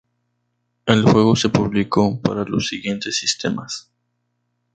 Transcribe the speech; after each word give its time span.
El 0.87 1.03
juego 1.05 1.35
se 1.35 1.49
publicó 1.49 2.19
para 2.21 2.43
los 2.43 2.69
siguientes 2.69 3.17
sistemas 3.19 3.91